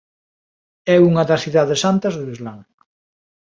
É 0.95 0.97
unha 1.09 1.23
das 1.29 1.43
cidades 1.45 1.81
santas 1.85 2.13
do 2.19 2.27
islam. 2.35 2.59